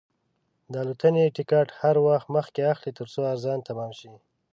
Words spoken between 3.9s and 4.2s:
شي.